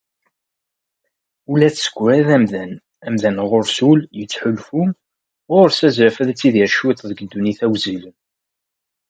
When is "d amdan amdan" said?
2.27-3.37